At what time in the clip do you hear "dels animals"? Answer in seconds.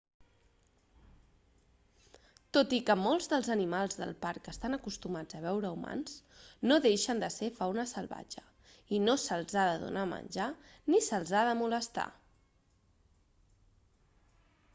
3.33-3.97